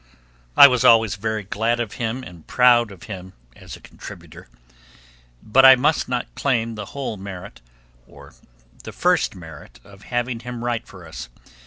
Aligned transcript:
I 0.57 0.67
was 0.67 0.83
always 0.83 1.13
very 1.15 1.43
glad 1.43 1.79
of 1.79 1.93
him 2.01 2.23
and 2.23 2.47
proud 2.47 2.89
of 2.89 3.03
him 3.03 3.33
as 3.55 3.75
a 3.75 3.79
contributor, 3.79 4.47
but 5.43 5.63
I 5.63 5.75
must 5.75 6.09
not 6.09 6.33
claim 6.33 6.73
the 6.73 6.85
whole 6.97 7.17
merit, 7.17 7.61
or 8.07 8.33
the 8.83 8.93
first 8.93 9.35
merit 9.35 9.79
of 9.83 10.05
having 10.05 10.39
him 10.39 10.63
write 10.65 10.87
for 10.87 11.07
us. 11.07 11.29